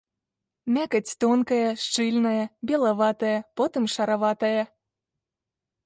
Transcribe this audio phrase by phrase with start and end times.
[0.77, 4.61] Мякаць тонкая, шчыльная, белаватая, потым шараватая.